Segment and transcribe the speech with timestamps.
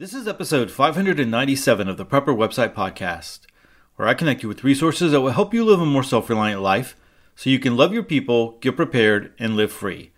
[0.00, 3.40] This is episode 597 of the Prepper Website Podcast,
[3.96, 6.62] where I connect you with resources that will help you live a more self reliant
[6.62, 6.94] life
[7.34, 10.12] so you can love your people, get prepared, and live free.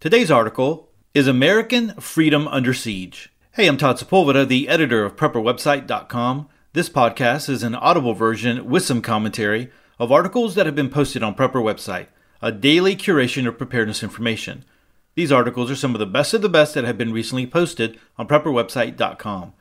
[0.00, 3.32] Today's article is American Freedom Under Siege.
[3.52, 6.48] Hey, I'm Todd Sepulveda, the editor of PrepperWebsite.com.
[6.72, 9.70] This podcast is an audible version with some commentary
[10.00, 12.08] of articles that have been posted on Prepper Website,
[12.42, 14.64] a daily curation of preparedness information.
[15.20, 18.00] These articles are some of the best of the best that have been recently posted
[18.16, 19.52] on PrepperWebsite.com.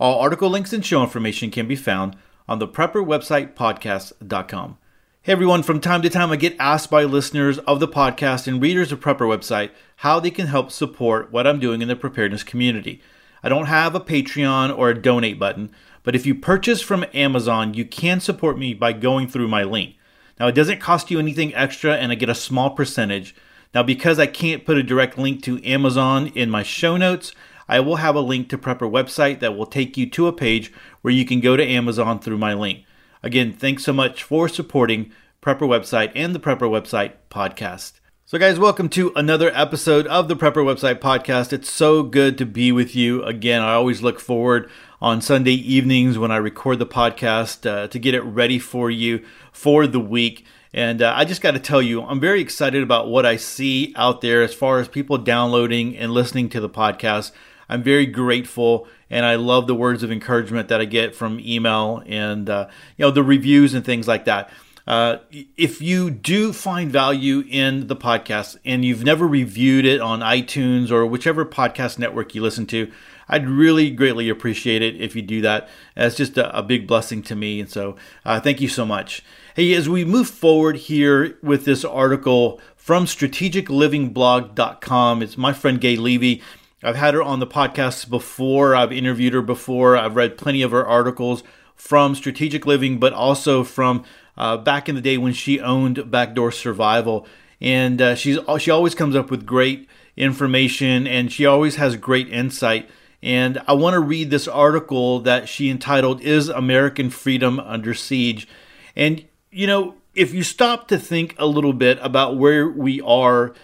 [0.00, 2.16] All article links and show information can be found
[2.48, 4.78] on the PrepperWebsitePodcast.com.
[5.22, 8.60] Hey everyone, from time to time I get asked by listeners of the podcast and
[8.60, 12.42] readers of Prepper Website how they can help support what I'm doing in the preparedness
[12.42, 13.00] community.
[13.40, 15.70] I don't have a Patreon or a donate button,
[16.02, 19.94] but if you purchase from Amazon, you can support me by going through my link.
[20.40, 23.36] Now, it doesn't cost you anything extra, and I get a small percentage.
[23.74, 27.32] Now, because I can't put a direct link to Amazon in my show notes,
[27.68, 30.72] I will have a link to Prepper website that will take you to a page
[31.02, 32.84] where you can go to Amazon through my link.
[33.22, 35.10] Again, thanks so much for supporting
[35.42, 37.94] Prepper website and the Prepper website podcast.
[38.34, 41.52] So, guys, welcome to another episode of the Prepper Website Podcast.
[41.52, 43.62] It's so good to be with you again.
[43.62, 44.68] I always look forward
[45.00, 49.24] on Sunday evenings when I record the podcast uh, to get it ready for you
[49.52, 50.44] for the week.
[50.72, 53.92] And uh, I just got to tell you, I'm very excited about what I see
[53.94, 57.30] out there as far as people downloading and listening to the podcast.
[57.68, 62.02] I'm very grateful, and I love the words of encouragement that I get from email
[62.04, 64.50] and uh, you know the reviews and things like that.
[64.86, 65.16] Uh,
[65.56, 70.90] if you do find value in the podcast and you've never reviewed it on iTunes
[70.90, 72.90] or whichever podcast network you listen to,
[73.28, 75.70] I'd really greatly appreciate it if you do that.
[75.96, 77.60] It's just a, a big blessing to me.
[77.60, 79.22] And so uh, thank you so much.
[79.56, 85.96] Hey, as we move forward here with this article from strategiclivingblog.com, it's my friend Gaye
[85.96, 86.42] Levy.
[86.82, 88.76] I've had her on the podcast before.
[88.76, 89.96] I've interviewed her before.
[89.96, 91.42] I've read plenty of her articles
[91.74, 94.04] from Strategic Living, but also from
[94.36, 97.26] uh, back in the day when she owned Backdoor Survival.
[97.60, 102.28] And uh, she's she always comes up with great information, and she always has great
[102.28, 102.88] insight.
[103.22, 108.46] And I want to read this article that she entitled "Is American Freedom Under Siege?"
[108.94, 113.54] And you know, if you stop to think a little bit about where we are,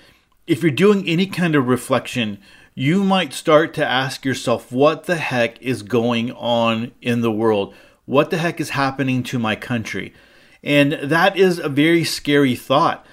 [0.47, 2.39] if you're doing any kind of reflection,
[2.75, 7.75] you might start to ask yourself, what the heck is going on in the world?
[8.06, 10.15] What the heck is happening to my country?
[10.62, 13.06] And that is a very scary thought.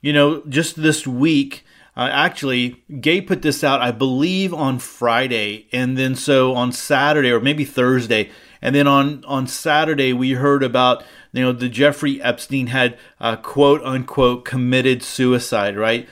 [0.00, 1.64] You know, just this week,
[1.96, 5.66] uh, actually, Gaye put this out, I believe, on Friday.
[5.72, 8.30] And then so on Saturday, or maybe Thursday,
[8.62, 11.02] and then on, on Saturday, we heard about,
[11.32, 16.08] you know, the Jeffrey Epstein had uh, quote unquote committed suicide, right?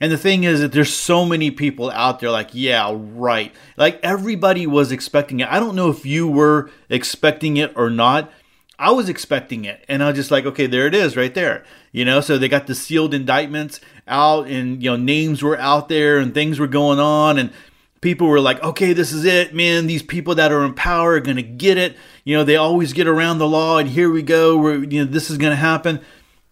[0.00, 3.54] And the thing is that there's so many people out there like, yeah, right.
[3.78, 5.48] Like everybody was expecting it.
[5.48, 8.30] I don't know if you were expecting it or not,
[8.78, 11.64] I was expecting it, and I was just like, okay, there it is, right there.
[11.92, 15.88] You know, so they got the sealed indictments out, and you know, names were out
[15.88, 17.50] there, and things were going on, and
[18.02, 19.86] people were like, okay, this is it, man.
[19.86, 21.96] These people that are in power are gonna get it.
[22.24, 24.58] You know, they always get around the law, and here we go.
[24.58, 26.00] We're, you know, this is gonna happen.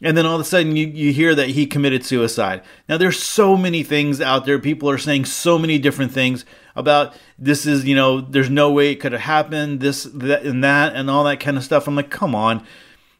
[0.03, 2.63] And then all of a sudden you, you hear that he committed suicide.
[2.89, 4.59] Now there's so many things out there.
[4.59, 6.45] People are saying so many different things
[6.77, 10.63] about this is, you know, there's no way it could have happened, this, that, and
[10.65, 11.87] that, and all that kind of stuff.
[11.87, 12.67] I'm like, come on.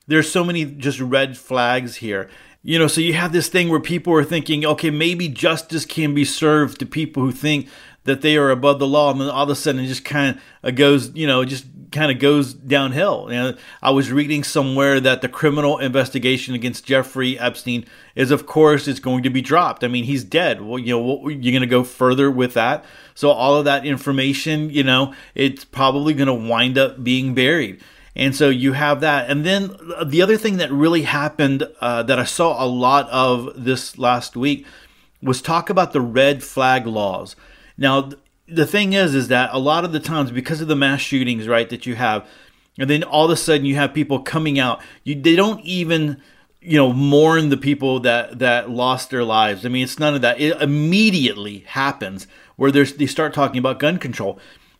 [0.07, 2.29] There's so many just red flags here.
[2.63, 6.15] You know, so you have this thing where people are thinking, okay, maybe justice can
[6.15, 7.69] be served to people who think
[8.05, 10.39] that they are above the law, and then all of a sudden it just kind
[10.63, 11.65] of goes, you know, just
[11.95, 13.29] kind of goes downhill.
[13.31, 18.45] You know, I was reading somewhere that the criminal investigation against Jeffrey Epstein is, of
[18.45, 19.83] course, it's going to be dropped.
[19.83, 20.61] I mean, he's dead.
[20.61, 22.85] Well, you know, you're going to go further with that.
[23.15, 27.81] So all of that information, you know, it's probably going to wind up being buried.
[28.17, 29.31] And so you have that.
[29.31, 33.65] And then the other thing that really happened uh, that I saw a lot of
[33.65, 34.67] this last week
[35.23, 37.35] was talk about the red flag laws.
[37.77, 38.11] Now,
[38.49, 41.49] the thing is, is that a lot of the times, because of the mass shootings,
[41.49, 42.27] right, that you have,
[42.79, 46.21] and then all of a sudden you have people coming out, you they don't even
[46.61, 49.65] you know mourn the people that that lost their lives.
[49.65, 50.41] I mean, it's none of that.
[50.41, 52.27] It immediately happens
[52.57, 54.39] where there's they start talking about gun control.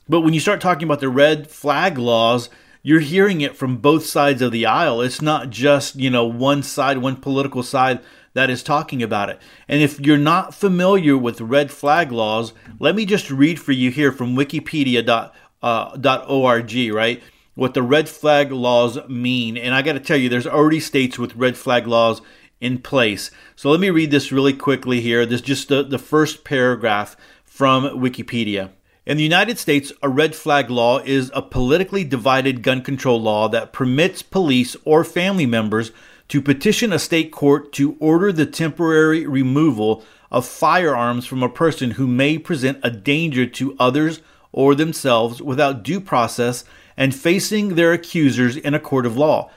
[0.09, 2.51] But when you start talking about the red flag laws,
[2.83, 5.01] you're hearing it from both sides of the aisle.
[5.01, 8.01] It's not just, you know, one side, one political side
[8.35, 9.41] that is talking about it.
[9.69, 13.91] And if you're not familiar with red flag laws, let me just read for you
[13.91, 15.33] here from wikipedia.org,
[15.63, 17.23] uh, right?
[17.55, 19.57] What the red flag laws mean.
[19.57, 22.21] And I got to tell you, there's already states with red flag laws
[22.61, 23.31] in place.
[23.55, 25.25] So let me read this really quickly here.
[25.25, 28.71] This is just the, the first paragraph from Wikipedia.
[29.07, 33.49] In the United States, a red flag law is a politically divided gun control law
[33.51, 35.93] that permits police or family members
[36.29, 41.93] to petition a state court to order the temporary removal of firearms from a person
[41.93, 44.21] who may present a danger to others
[44.53, 46.65] or themselves without due process
[46.97, 49.51] and facing their accusers in a court of law.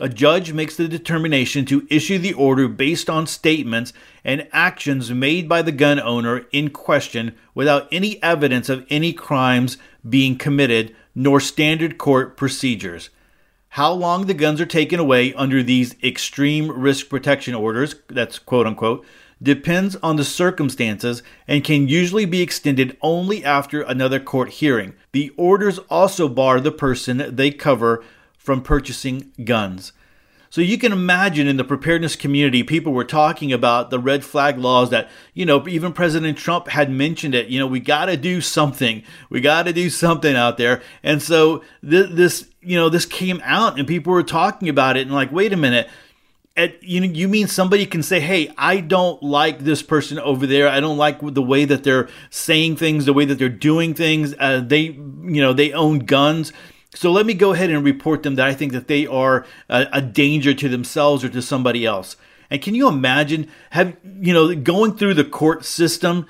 [0.00, 3.92] A judge makes the determination to issue the order based on statements
[4.24, 9.76] and actions made by the gun owner in question without any evidence of any crimes
[10.08, 13.10] being committed nor standard court procedures.
[13.78, 18.66] How long the guns are taken away under these extreme risk protection orders, that's quote
[18.66, 19.06] unquote,
[19.40, 24.94] depends on the circumstances and can usually be extended only after another court hearing.
[25.12, 28.02] The orders also bar the person they cover
[28.36, 29.92] from purchasing guns.
[30.50, 34.58] So you can imagine in the preparedness community, people were talking about the red flag
[34.58, 37.48] laws that, you know, even President Trump had mentioned it.
[37.48, 39.04] You know, we got to do something.
[39.28, 40.82] We got to do something out there.
[41.02, 45.06] And so th- this, you know, this came out and people were talking about it
[45.06, 45.88] and like, wait a minute.
[46.54, 50.44] At, you know, you mean somebody can say, "Hey, I don't like this person over
[50.44, 50.68] there.
[50.68, 54.34] I don't like the way that they're saying things, the way that they're doing things.
[54.40, 56.52] Uh, they, you know, they own guns."
[56.94, 59.86] So let me go ahead and report them that I think that they are a,
[59.92, 62.16] a, danger to themselves or to somebody else.
[62.50, 66.26] And can you imagine have you know going through the court system?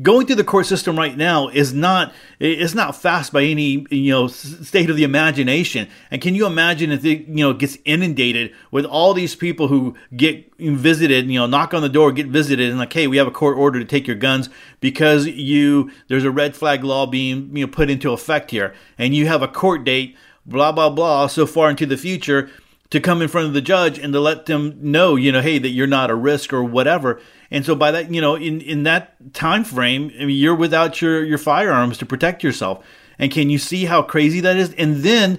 [0.00, 4.12] Going through the court system right now is not it's not fast by any you
[4.12, 5.88] know state of the imagination.
[6.12, 9.96] And can you imagine if it you know gets inundated with all these people who
[10.16, 13.26] get visited, you know, knock on the door, get visited, and like, hey, we have
[13.26, 14.48] a court order to take your guns
[14.78, 19.14] because you there's a red flag law being you know put into effect here, and
[19.14, 20.16] you have a court date,
[20.46, 22.48] blah blah blah, so far into the future
[22.90, 25.58] to come in front of the judge and to let them know, you know, hey,
[25.58, 27.20] that you're not a risk or whatever.
[27.50, 31.00] And so by that, you know, in, in that time frame, I mean, you're without
[31.00, 32.84] your, your firearms to protect yourself.
[33.18, 34.74] And can you see how crazy that is?
[34.74, 35.38] And then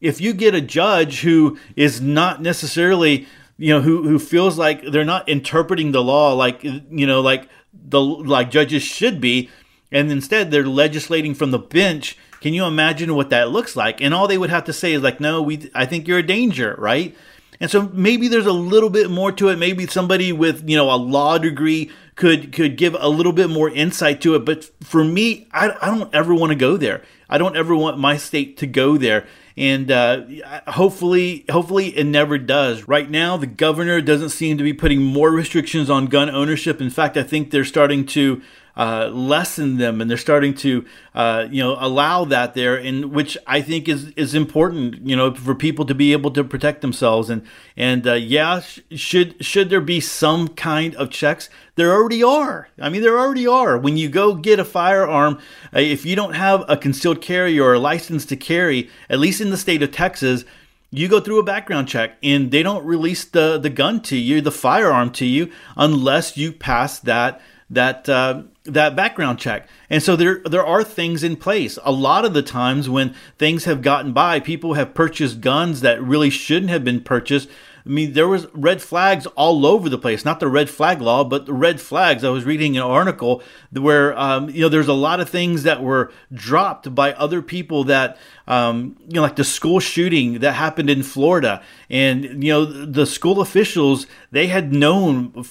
[0.00, 3.26] if you get a judge who is not necessarily,
[3.56, 7.48] you know, who, who feels like they're not interpreting the law like, you know, like
[7.72, 9.50] the like judges should be,
[9.92, 14.00] and instead they're legislating from the bench can you imagine what that looks like?
[14.00, 16.26] And all they would have to say is like, "No, we I think you're a
[16.26, 17.16] danger," right?
[17.60, 19.56] And so maybe there's a little bit more to it.
[19.56, 23.70] Maybe somebody with, you know, a law degree could could give a little bit more
[23.70, 24.44] insight to it.
[24.44, 27.02] But for me, I, I don't ever want to go there.
[27.30, 29.28] I don't ever want my state to go there.
[29.56, 30.22] And uh,
[30.66, 32.88] hopefully, hopefully it never does.
[32.88, 36.80] Right now, the governor doesn't seem to be putting more restrictions on gun ownership.
[36.80, 38.42] In fact, I think they're starting to
[38.76, 40.84] uh, lessen them, and they're starting to
[41.14, 45.06] uh, you know allow that there, and which I think is is important.
[45.06, 47.42] You know, for people to be able to protect themselves, and
[47.76, 51.50] and uh, yeah, sh- should should there be some kind of checks?
[51.74, 52.68] There already are.
[52.78, 53.78] I mean, there already are.
[53.78, 55.38] When you go get a firearm,
[55.74, 59.40] uh, if you don't have a concealed carry or a license to carry, at least
[59.40, 60.44] in the state of Texas
[60.94, 64.42] you go through a background check and they don't release the, the gun to you,
[64.42, 67.40] the firearm to you, unless you pass that
[67.70, 69.68] that uh, that background check.
[69.90, 71.78] And so there there are things in place.
[71.84, 76.02] A lot of the times when things have gotten by, people have purchased guns that
[76.02, 77.48] really shouldn't have been purchased
[77.84, 80.24] I mean, there was red flags all over the place.
[80.24, 82.22] Not the red flag law, but the red flags.
[82.22, 83.42] I was reading an article
[83.72, 87.84] where um, you know there's a lot of things that were dropped by other people
[87.84, 92.64] that um, you know like the school shooting that happened in Florida, and you know
[92.64, 95.42] the school officials they had known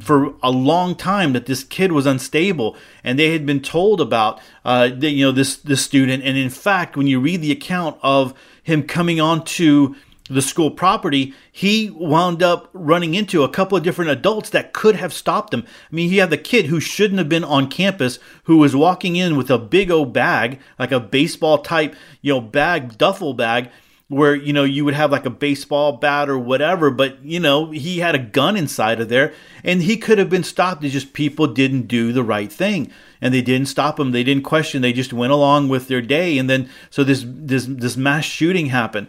[0.00, 4.40] for a long time that this kid was unstable, and they had been told about
[4.64, 7.98] uh, the, you know this this student, and in fact, when you read the account
[8.02, 9.94] of him coming onto
[10.28, 14.96] the school property, he wound up running into a couple of different adults that could
[14.96, 15.64] have stopped him.
[15.66, 19.16] I mean, he had the kid who shouldn't have been on campus who was walking
[19.16, 23.70] in with a big old bag, like a baseball type, you know, bag, duffel bag,
[24.08, 27.70] where, you know, you would have like a baseball bat or whatever, but, you know,
[27.70, 30.82] he had a gun inside of there and he could have been stopped.
[30.82, 34.12] It's just people didn't do the right thing and they didn't stop him.
[34.12, 34.80] They didn't question.
[34.80, 36.38] They just went along with their day.
[36.38, 39.08] And then, so this, this, this mass shooting happened.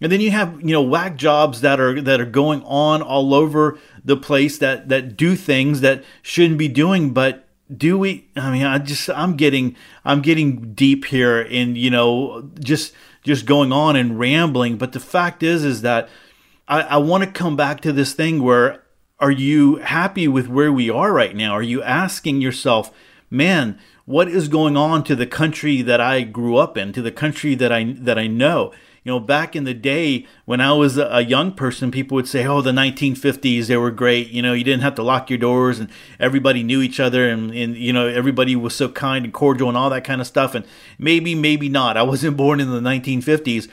[0.00, 3.34] And then you have, you know, whack jobs that are that are going on all
[3.34, 8.50] over the place that that do things that shouldn't be doing, but do we I
[8.50, 13.72] mean, I just I'm getting I'm getting deep here in, you know, just just going
[13.72, 16.08] on and rambling, but the fact is is that
[16.66, 18.82] I, I want to come back to this thing where
[19.18, 21.52] are you happy with where we are right now?
[21.52, 22.90] Are you asking yourself,
[23.28, 27.12] man, what is going on to the country that I grew up in, to the
[27.12, 28.72] country that I that I know?
[29.02, 32.46] You know, back in the day when I was a young person, people would say,
[32.46, 34.28] "Oh, the 1950s, they were great.
[34.28, 35.88] You know, you didn't have to lock your doors, and
[36.18, 39.76] everybody knew each other, and, and you know, everybody was so kind and cordial, and
[39.76, 40.66] all that kind of stuff." And
[40.98, 41.96] maybe, maybe not.
[41.96, 43.68] I wasn't born in the 1950s,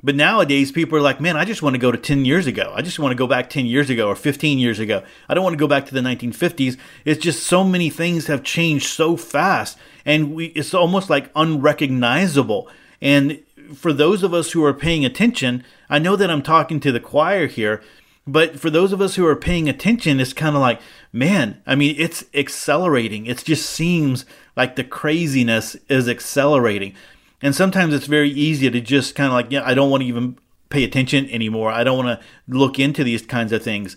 [0.00, 2.72] but nowadays, people are like, man, I just want to go to 10 years ago.
[2.76, 5.02] I just want to go back 10 years ago or 15 years ago.
[5.28, 6.76] I don't want to go back to the 1950s.
[7.04, 12.68] It's just so many things have changed so fast, and we, it's almost like unrecognizable.
[13.02, 13.40] And
[13.74, 17.00] for those of us who are paying attention, I know that I'm talking to the
[17.00, 17.82] choir here,
[18.26, 20.80] but for those of us who are paying attention, it's kind of like,
[21.12, 23.26] man, I mean, it's accelerating.
[23.26, 26.94] It just seems like the craziness is accelerating.
[27.40, 30.08] And sometimes it's very easy to just kind of like, yeah, I don't want to
[30.08, 31.70] even pay attention anymore.
[31.70, 33.96] I don't want to look into these kinds of things.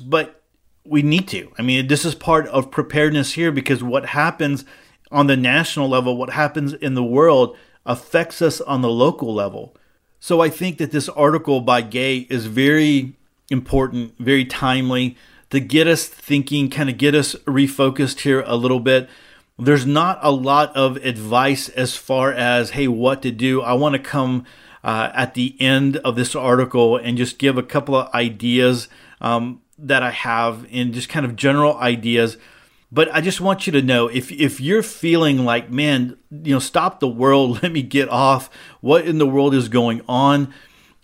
[0.00, 0.42] But
[0.84, 1.52] we need to.
[1.58, 4.64] I mean, this is part of preparedness here because what happens
[5.12, 9.76] on the national level, what happens in the world affects us on the local level.
[10.20, 13.14] So I think that this article by Gaye is very
[13.50, 15.16] important, very timely
[15.50, 19.08] to get us thinking, kind of get us refocused here a little bit
[19.58, 23.62] there's not a lot of advice as far as, hey, what to do.
[23.62, 24.44] I want to come
[24.82, 28.88] uh, at the end of this article and just give a couple of ideas
[29.20, 32.36] um, that I have and just kind of general ideas.
[32.92, 36.58] But I just want you to know if, if you're feeling like, man, you know,
[36.58, 38.50] stop the world, let me get off,
[38.82, 40.52] what in the world is going on?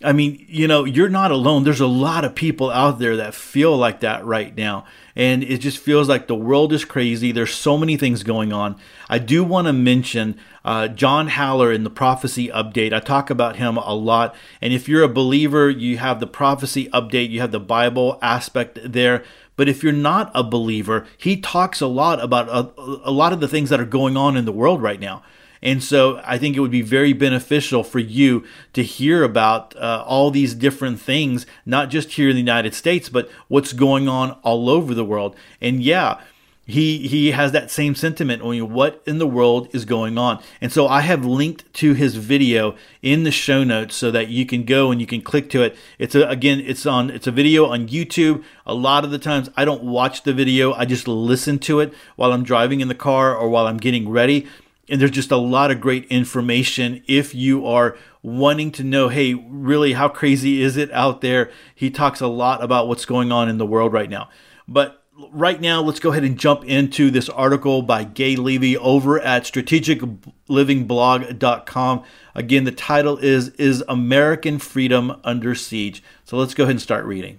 [0.04, 1.64] I mean, you know, you're not alone.
[1.64, 4.84] There's a lot of people out there that feel like that right now.
[5.16, 7.32] And it just feels like the world is crazy.
[7.32, 8.76] There's so many things going on.
[9.08, 12.92] I do want to mention uh, John Haller in the prophecy update.
[12.92, 14.36] I talk about him a lot.
[14.60, 18.78] And if you're a believer, you have the prophecy update, you have the Bible aspect
[18.84, 19.24] there.
[19.58, 22.72] But if you're not a believer, he talks a lot about a,
[23.04, 25.24] a lot of the things that are going on in the world right now.
[25.60, 30.04] And so I think it would be very beneficial for you to hear about uh,
[30.06, 34.38] all these different things, not just here in the United States, but what's going on
[34.44, 35.34] all over the world.
[35.60, 36.20] And yeah,
[36.68, 40.40] he he has that same sentiment on what in the world is going on.
[40.60, 44.44] And so I have linked to his video in the show notes so that you
[44.44, 45.74] can go and you can click to it.
[45.98, 48.44] It's a, again it's on it's a video on YouTube.
[48.66, 50.74] A lot of the times I don't watch the video.
[50.74, 54.06] I just listen to it while I'm driving in the car or while I'm getting
[54.10, 54.46] ready
[54.90, 59.34] and there's just a lot of great information if you are wanting to know hey
[59.34, 63.48] really how crazy is it out there he talks a lot about what's going on
[63.50, 64.28] in the world right now
[64.66, 69.20] but right now let's go ahead and jump into this article by gaye levy over
[69.20, 76.02] at strategiclivingblog.com again the title is is american freedom under siege?
[76.24, 77.38] So let's go ahead and start reading.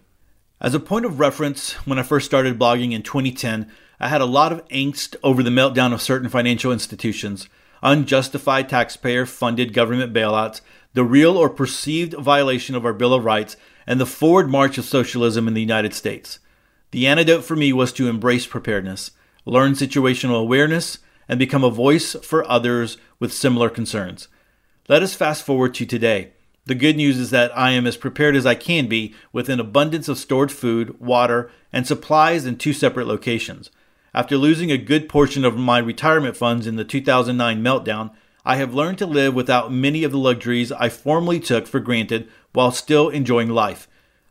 [0.59, 4.25] As a point of reference when i first started blogging in 2010 I had a
[4.25, 7.49] lot of angst over the meltdown of certain financial institutions,
[7.83, 10.61] unjustified taxpayer funded government bailouts,
[10.93, 14.85] the real or perceived violation of our Bill of Rights, and the forward march of
[14.85, 16.39] socialism in the United States.
[16.91, 19.11] The antidote for me was to embrace preparedness,
[19.45, 24.27] learn situational awareness, and become a voice for others with similar concerns.
[24.87, 26.31] Let us fast forward to today.
[26.65, 29.59] The good news is that I am as prepared as I can be with an
[29.59, 33.69] abundance of stored food, water, and supplies in two separate locations.
[34.13, 38.11] After losing a good portion of my retirement funds in the 2009 meltdown,
[38.45, 42.27] I have learned to live without many of the luxuries I formerly took for granted
[42.53, 43.87] while still enjoying life.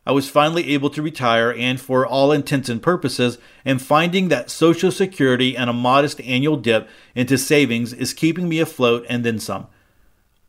[0.09, 4.49] I was finally able to retire and, for all intents and purposes, am finding that
[4.49, 9.37] Social Security and a modest annual dip into savings is keeping me afloat and then
[9.37, 9.67] some.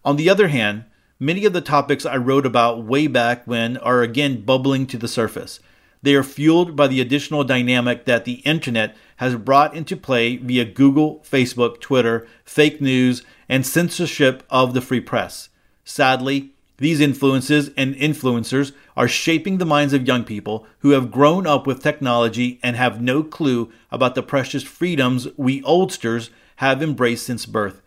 [0.02, 0.86] On the other hand,
[1.18, 5.06] many of the topics I wrote about way back when are again bubbling to the
[5.06, 5.60] surface.
[6.00, 10.64] They are fueled by the additional dynamic that the internet has brought into play via
[10.64, 15.50] Google, Facebook, Twitter, fake news, and censorship of the free press.
[15.84, 21.46] Sadly, these influences and influencers are shaping the minds of young people who have grown
[21.46, 27.26] up with technology and have no clue about the precious freedoms we oldsters have embraced
[27.26, 27.82] since birth.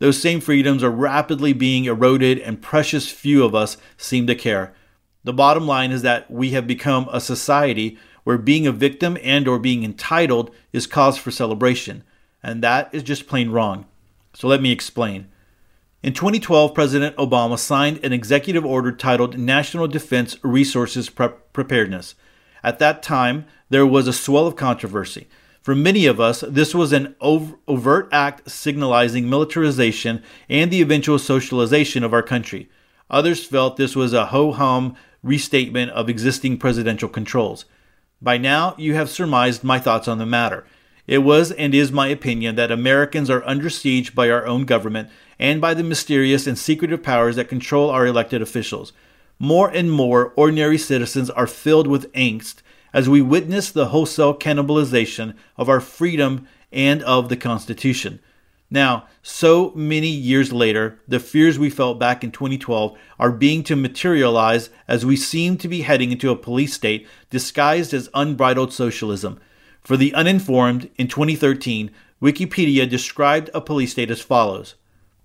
[0.00, 4.74] Those same freedoms are rapidly being eroded, and precious few of us seem to care.
[5.22, 9.46] The bottom line is that we have become a society where being a victim and
[9.46, 12.02] or being entitled is cause for celebration,
[12.42, 13.86] and that is just plain wrong.
[14.34, 15.28] So let me explain.
[16.02, 22.16] In 2012, President Obama signed an executive order titled National Defense Resources Pre- Preparedness.
[22.64, 25.28] At that time, there was a swell of controversy.
[25.60, 32.02] For many of us, this was an overt act signalizing militarization and the eventual socialization
[32.02, 32.68] of our country.
[33.08, 37.64] Others felt this was a ho hum restatement of existing presidential controls.
[38.20, 40.64] By now, you have surmised my thoughts on the matter.
[41.06, 45.10] It was and is my opinion that Americans are under siege by our own government
[45.42, 48.92] and by the mysterious and secretive powers that control our elected officials.
[49.40, 55.34] More and more ordinary citizens are filled with angst as we witness the wholesale cannibalization
[55.56, 58.20] of our freedom and of the Constitution.
[58.70, 63.74] Now, so many years later, the fears we felt back in 2012 are being to
[63.74, 69.40] materialize as we seem to be heading into a police state disguised as unbridled socialism.
[69.80, 71.90] For the uninformed, in 2013,
[72.22, 74.76] Wikipedia described a police state as follows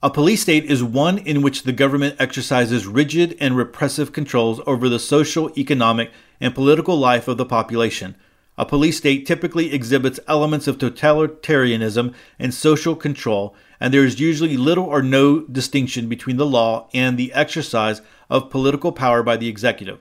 [0.04, 4.88] A police state is one in which the government exercises rigid and repressive controls over
[4.88, 8.16] the social, economic, and political life of the population.
[8.60, 14.56] A police state typically exhibits elements of totalitarianism and social control, and there is usually
[14.56, 19.48] little or no distinction between the law and the exercise of political power by the
[19.48, 19.98] executive.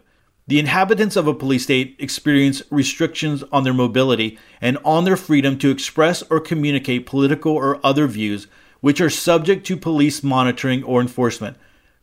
[0.47, 5.57] The inhabitants of a police state experience restrictions on their mobility and on their freedom
[5.61, 8.47] to express or communicate political or other views,
[8.81, 11.57] which are subject to police monitoring or enforcement.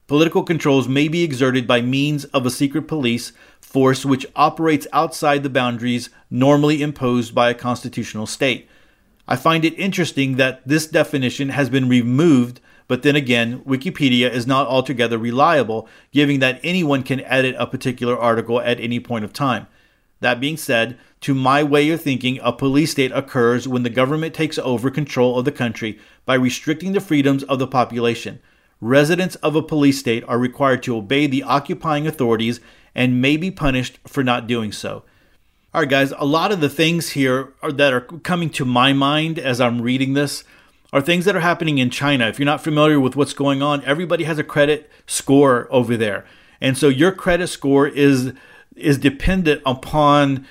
[0.08, 5.44] Political controls may be exerted by means of a secret police force which operates outside
[5.44, 8.68] the boundaries normally imposed by a constitutional state.
[9.28, 14.46] I find it interesting that this definition has been removed but then again, Wikipedia is
[14.46, 19.34] not altogether reliable, given that anyone can edit a particular article at any point of
[19.34, 19.68] time.
[20.24, 24.34] That being said, to my way of thinking, a police state occurs when the government
[24.34, 28.40] takes over control of the country by restricting the freedoms of the population.
[28.80, 32.62] Residents of a police state are required to obey the occupying authorities
[32.96, 35.04] and may be punished for not doing so.
[35.74, 38.94] All right, guys, a lot of the things here are, that are coming to my
[38.94, 40.46] mind as I'm reading this
[40.94, 42.28] are things that are happening in China.
[42.28, 46.24] If you're not familiar with what's going on, everybody has a credit score over there.
[46.62, 48.32] And so your credit score is
[48.76, 50.46] is dependent upon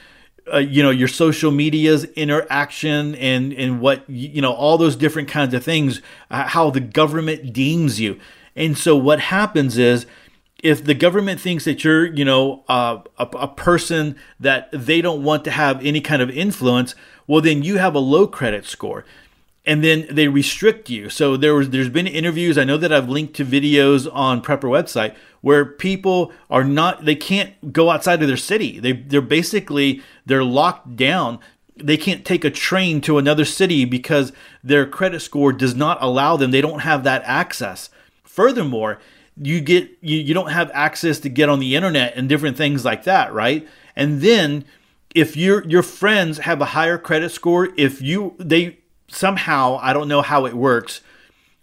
[0.53, 5.29] uh, you know your social media's interaction and and what you know all those different
[5.29, 6.01] kinds of things
[6.31, 8.19] uh, how the government deems you.
[8.55, 10.07] And so what happens is
[10.63, 15.23] if the government thinks that you're you know uh, a, a person that they don't
[15.23, 16.95] want to have any kind of influence
[17.27, 19.05] well then you have a low credit score
[19.65, 21.09] and then they restrict you.
[21.09, 22.59] So there was there's been interviews.
[22.59, 27.15] I know that I've linked to videos on Prepper website where people are not they
[27.15, 28.81] can't go outside of their city.
[28.81, 31.39] They they're basically they're locked down.
[31.77, 36.37] They can't take a train to another city because their credit score does not allow
[36.37, 36.51] them.
[36.51, 37.89] They don't have that access.
[38.25, 38.99] Furthermore,
[39.41, 42.85] you get you, you don't have access to get on the internet and different things
[42.85, 43.67] like that, right?
[43.95, 44.65] And then
[45.15, 48.79] if your your friends have a higher credit score, if you they
[49.15, 51.01] somehow, I don't know how it works,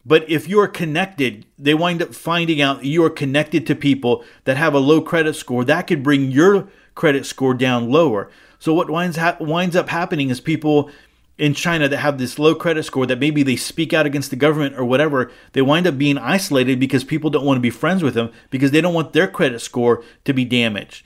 [0.05, 4.57] but if you're connected, they wind up finding out you are connected to people that
[4.57, 5.65] have a low credit score.
[5.65, 8.29] That could bring your credit score down lower.
[8.59, 10.89] So what winds ha- winds up happening is people
[11.37, 14.35] in China that have this low credit score that maybe they speak out against the
[14.35, 18.03] government or whatever, they wind up being isolated because people don't want to be friends
[18.03, 21.05] with them because they don't want their credit score to be damaged.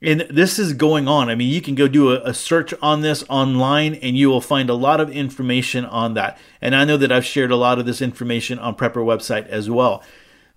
[0.00, 1.28] And this is going on.
[1.28, 4.40] I mean, you can go do a, a, search on this online and you will
[4.40, 6.38] find a lot of information on that.
[6.60, 9.68] And I know that I've shared a lot of this information on Prepper website as
[9.68, 10.04] well.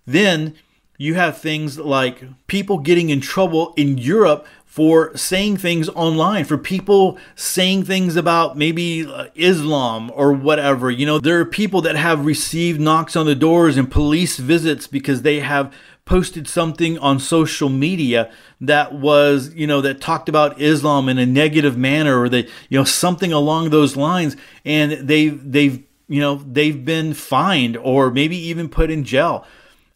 [0.05, 0.53] Then
[0.97, 6.57] you have things like people getting in trouble in Europe for saying things online, for
[6.57, 10.89] people saying things about maybe uh, Islam or whatever.
[10.89, 14.87] You know, there are people that have received knocks on the doors and police visits
[14.87, 15.73] because they have
[16.05, 21.25] posted something on social media that was, you know, that talked about Islam in a
[21.25, 24.35] negative manner or they, you know, something along those lines.
[24.65, 29.45] And they, they've, you know, they've been fined or maybe even put in jail.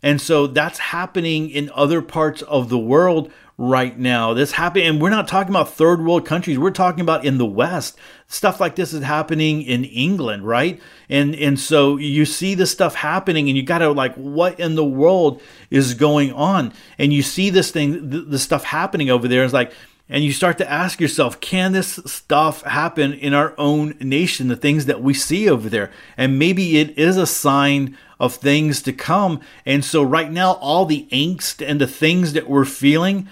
[0.01, 4.33] And so that's happening in other parts of the world right now.
[4.33, 6.59] This happening, and we're not talking about third world countries.
[6.59, 7.97] We're talking about in the West.
[8.27, 10.81] Stuff like this is happening in England, right?
[11.09, 14.75] And and so you see this stuff happening, and you got to like, what in
[14.75, 16.73] the world is going on?
[16.97, 19.43] And you see this thing, the, the stuff happening over there.
[19.43, 19.73] It's like.
[20.07, 24.49] And you start to ask yourself, can this stuff happen in our own nation?
[24.49, 25.91] The things that we see over there.
[26.15, 29.39] And maybe it is a sign of things to come.
[29.65, 33.27] And so, right now, all the angst and the things that we're feeling,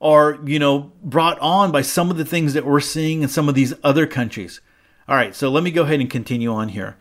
[0.00, 3.48] are, you know, brought on by some of the things that we're seeing in some
[3.48, 4.60] of these other countries.
[5.08, 6.96] All right, so let me go ahead and continue on here.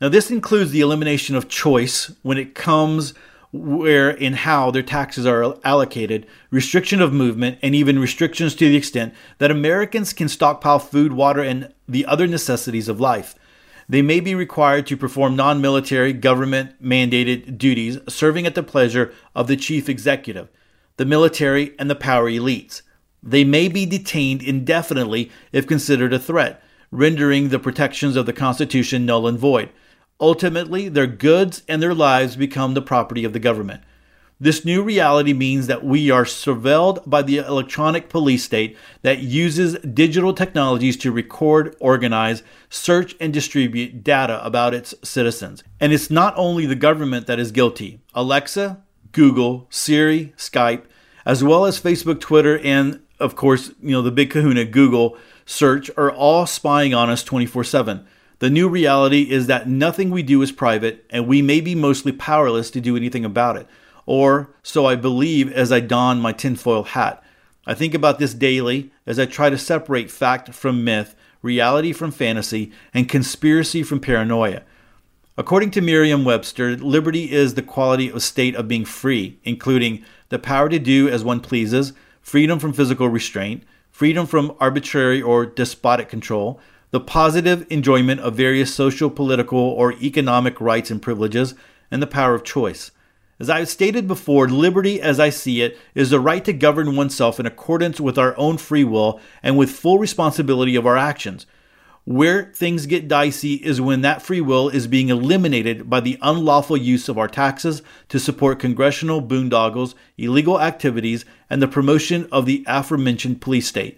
[0.00, 3.14] Now, this includes the elimination of choice when it comes
[3.52, 8.76] where and how their taxes are allocated, restriction of movement, and even restrictions to the
[8.76, 13.34] extent that Americans can stockpile food, water, and the other necessities of life.
[13.88, 19.12] They may be required to perform non military, government mandated duties, serving at the pleasure
[19.34, 20.48] of the chief executive
[20.96, 22.82] the military, and the power elites.
[23.22, 29.06] They may be detained indefinitely if considered a threat, rendering the protections of the Constitution
[29.06, 29.70] null and void.
[30.20, 33.82] Ultimately, their goods and their lives become the property of the government.
[34.42, 39.78] This new reality means that we are surveilled by the electronic police state that uses
[39.78, 45.62] digital technologies to record, organize, search, and distribute data about its citizens.
[45.78, 48.00] And it's not only the government that is guilty.
[48.14, 50.82] Alexa, Google, Siri, Skype,
[51.24, 55.90] as well as Facebook, Twitter, and of course, you know, the big kahuna, Google search,
[55.96, 58.06] are all spying on us 24 7.
[58.40, 62.10] The new reality is that nothing we do is private, and we may be mostly
[62.10, 63.68] powerless to do anything about it
[64.06, 67.22] or so I believe as I don my tinfoil hat.
[67.66, 72.10] I think about this daily as I try to separate fact from myth, reality from
[72.10, 74.62] fantasy, and conspiracy from paranoia.
[75.38, 80.38] According to Merriam Webster, liberty is the quality of state of being free, including the
[80.38, 86.10] power to do as one pleases, freedom from physical restraint, freedom from arbitrary or despotic
[86.10, 91.54] control, the positive enjoyment of various social, political, or economic rights and privileges,
[91.90, 92.90] and the power of choice.
[93.40, 96.94] As I have stated before, liberty, as I see it, is the right to govern
[96.94, 101.46] oneself in accordance with our own free will and with full responsibility of our actions.
[102.04, 106.76] Where things get dicey is when that free will is being eliminated by the unlawful
[106.76, 112.64] use of our taxes to support congressional boondoggles, illegal activities, and the promotion of the
[112.66, 113.96] aforementioned police state.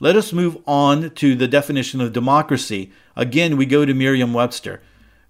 [0.00, 2.90] Let us move on to the definition of democracy.
[3.16, 4.82] Again, we go to Merriam Webster.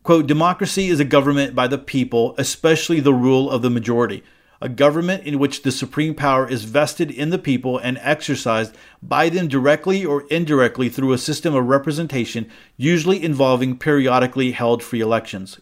[0.03, 4.25] Quote, democracy is a government by the people, especially the rule of the majority.
[4.63, 9.31] A government in which the supreme power is vested in the people and exercised by
[9.31, 12.47] them directly or indirectly through a system of representation,
[12.77, 15.61] usually involving periodically held free elections.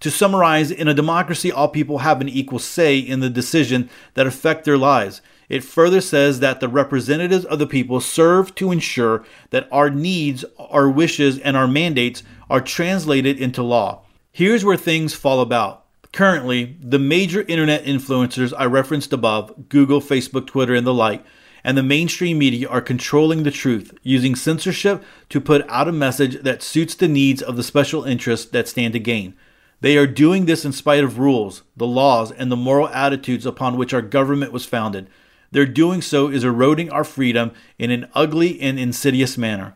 [0.00, 4.26] To summarize, in a democracy, all people have an equal say in the decisions that
[4.26, 5.22] affect their lives.
[5.48, 10.44] It further says that the representatives of the people serve to ensure that our needs,
[10.58, 14.02] our wishes, and our mandates are translated into law.
[14.32, 15.81] Here's where things fall about.
[16.12, 21.24] Currently, the major internet influencers I referenced above Google, Facebook, Twitter, and the like
[21.64, 26.42] and the mainstream media are controlling the truth, using censorship to put out a message
[26.42, 29.34] that suits the needs of the special interests that stand to gain.
[29.80, 33.76] They are doing this in spite of rules, the laws, and the moral attitudes upon
[33.76, 35.08] which our government was founded.
[35.50, 39.74] Their doing so is eroding our freedom in an ugly and insidious manner.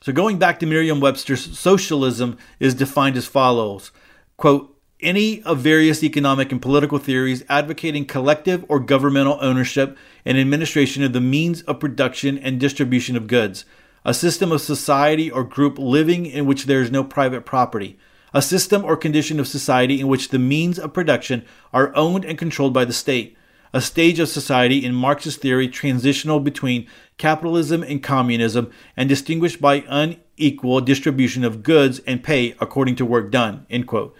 [0.00, 3.90] So, going back to Merriam Webster's, socialism is defined as follows
[4.36, 11.02] quote, any of various economic and political theories advocating collective or governmental ownership and administration
[11.02, 13.64] of the means of production and distribution of goods,
[14.04, 17.98] a system of society or group living in which there is no private property,
[18.34, 22.36] a system or condition of society in which the means of production are owned and
[22.36, 23.36] controlled by the state,
[23.72, 29.84] a stage of society in Marxist theory transitional between capitalism and communism and distinguished by
[29.88, 33.66] unequal distribution of goods and pay according to work done.
[33.70, 34.16] End quote.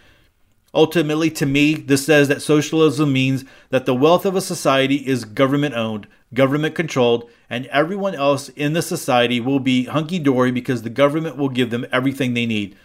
[0.79, 5.25] Ultimately, to me, this says that socialism means that the wealth of a society is
[5.25, 10.83] government owned, government controlled, and everyone else in the society will be hunky dory because
[10.83, 12.77] the government will give them everything they need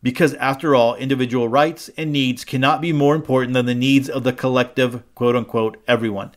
[0.00, 4.22] because after all, individual rights and needs cannot be more important than the needs of
[4.22, 6.30] the collective, quote unquote, everyone.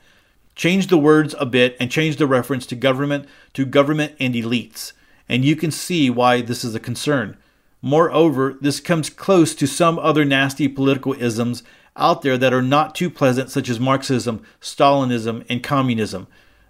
[0.56, 4.94] Change the words a bit and change the reference to government to government and elites,
[5.30, 7.38] and you can see why this is a concern.
[7.86, 11.64] Moreover, this comes close to some other nasty political isms
[11.98, 16.28] out there that are not too pleasant, such as Marxism, Stalinism, and communism.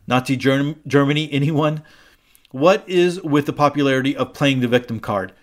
[0.08, 1.84] Nazi Germany, anyone?
[2.49, 5.34] What is with the popularity of playing the victim card?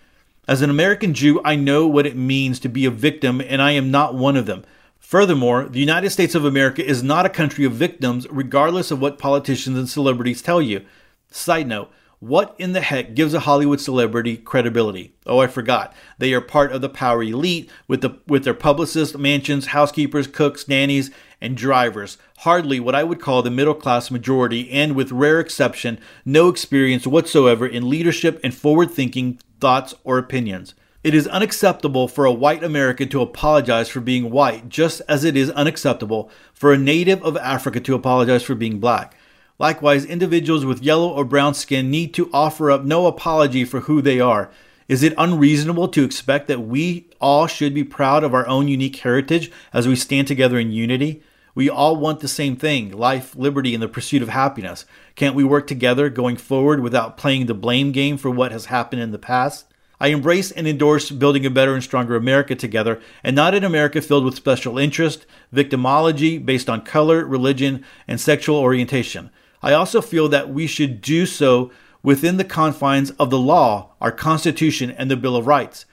[0.49, 3.71] As an American Jew, I know what it means to be a victim, and I
[3.71, 4.65] am not one of them.
[4.99, 9.19] Furthermore, the United States of America is not a country of victims, regardless of what
[9.19, 10.85] politicians and celebrities tell you.
[11.31, 15.15] Side note what in the heck gives a Hollywood celebrity credibility?
[15.25, 15.95] Oh, I forgot.
[16.19, 20.69] They are part of the power elite with the with their publicists, mansions, housekeepers, cooks,
[20.69, 22.19] nannies, and drivers.
[22.41, 27.07] Hardly what I would call the middle class majority, and with rare exception, no experience
[27.07, 30.75] whatsoever in leadership and forward thinking thoughts or opinions.
[31.03, 35.35] It is unacceptable for a white American to apologize for being white, just as it
[35.35, 39.15] is unacceptable for a native of Africa to apologize for being black.
[39.61, 44.01] Likewise, individuals with yellow or brown skin need to offer up no apology for who
[44.01, 44.51] they are.
[44.89, 48.97] Is it unreasonable to expect that we all should be proud of our own unique
[48.97, 51.23] heritage as we stand together in unity?
[51.55, 54.87] We all want the same thing life, liberty, and the pursuit of happiness.
[55.15, 59.03] Can't we work together going forward without playing the blame game for what has happened
[59.03, 59.67] in the past?
[60.01, 64.01] I embrace and endorse building a better and stronger America together, and not an America
[64.01, 69.29] filled with special interest, victimology based on color, religion, and sexual orientation.
[69.63, 71.71] I also feel that we should do so
[72.03, 75.85] within the confines of the law, our Constitution, and the Bill of Rights.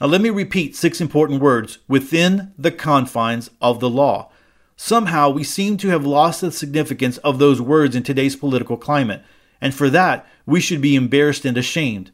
[0.00, 4.30] Now, let me repeat six important words within the confines of the law.
[4.76, 9.22] Somehow, we seem to have lost the significance of those words in today's political climate,
[9.60, 12.10] and for that, we should be embarrassed and ashamed.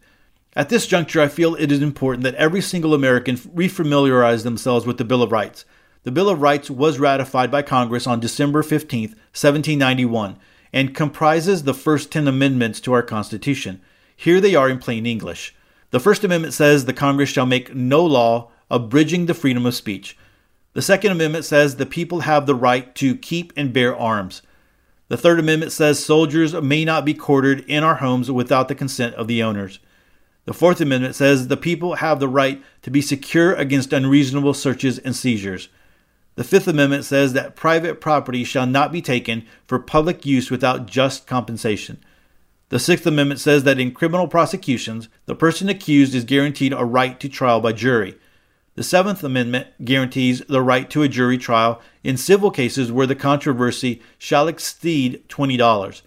[0.55, 4.99] At this juncture, I feel it is important that every single American refamiliarize themselves with
[4.99, 5.65] the Bill of Rights.
[6.03, 10.39] The Bill of Rights was ratified by Congress on December 15, 1791,
[10.73, 13.81] and comprises the first 10 amendments to our Constitution.
[14.15, 15.55] Here they are in plain English.
[15.91, 20.17] The First Amendment says the Congress shall make no law abridging the freedom of speech.
[20.73, 24.43] The Second Amendment says the people have the right to keep and bear arms.
[25.09, 29.17] The Third Amendment says soldiers may not be quartered in our homes without the consent
[29.17, 29.81] of the owners.
[30.45, 34.99] The Fourth Amendment says the people have the right to be secure against unreasonable searches
[34.99, 35.69] and seizures.
[36.37, 40.87] The Fifth Amendment says that private property shall not be taken for public use without
[40.87, 42.03] just compensation.
[42.71, 47.19] The Sixth Amendment says that in criminal prosecutions, the person accused is guaranteed a right
[47.19, 48.17] to trial by jury.
[48.77, 53.17] The Seventh Amendment guarantees the right to a jury trial in civil cases where the
[53.17, 56.03] controversy shall exceed $20.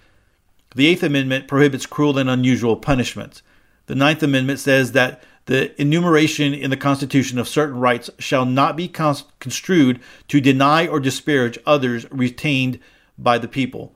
[0.75, 3.43] The Eighth Amendment prohibits cruel and unusual punishments.
[3.87, 8.77] The Ninth Amendment says that the enumeration in the Constitution of certain rights shall not
[8.77, 12.79] be construed to deny or disparage others retained
[13.17, 13.95] by the people.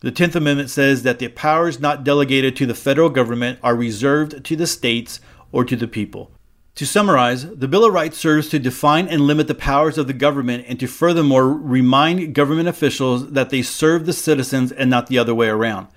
[0.00, 4.44] The Tenth Amendment says that the powers not delegated to the federal government are reserved
[4.44, 5.20] to the states
[5.50, 6.30] or to the people.
[6.76, 10.12] To summarize, the Bill of Rights serves to define and limit the powers of the
[10.12, 15.18] government and to furthermore remind government officials that they serve the citizens and not the
[15.18, 15.88] other way around.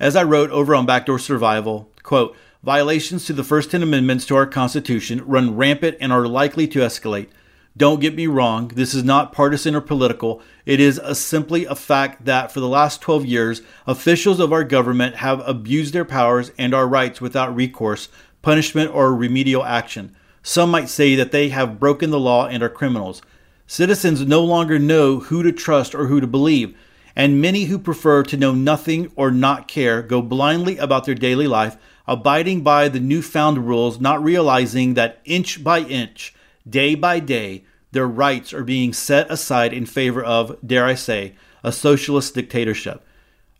[0.00, 4.36] As I wrote over on Backdoor Survival, quote, Violations to the first 10 amendments to
[4.36, 7.28] our Constitution run rampant and are likely to escalate.
[7.76, 10.40] Don't get me wrong, this is not partisan or political.
[10.64, 14.64] It is a, simply a fact that for the last 12 years, officials of our
[14.64, 18.08] government have abused their powers and our rights without recourse,
[18.40, 20.16] punishment, or remedial action.
[20.42, 23.20] Some might say that they have broken the law and are criminals.
[23.66, 26.74] Citizens no longer know who to trust or who to believe,
[27.14, 31.46] and many who prefer to know nothing or not care go blindly about their daily
[31.46, 36.34] life abiding by the newfound rules, not realizing that inch by inch,
[36.68, 41.34] day by day, their rights are being set aside in favor of, dare I say,
[41.64, 43.04] a socialist dictatorship.